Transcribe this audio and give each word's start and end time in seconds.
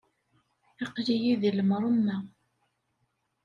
Aql-iyi 0.83 1.33
di 1.41 1.51
lemṛemma! 1.57 2.17